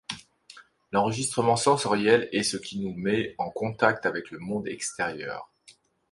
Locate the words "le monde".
4.31-4.67